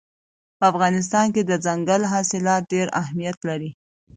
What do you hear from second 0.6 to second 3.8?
افغانستان کې دځنګل حاصلات ډېر اهمیت لري.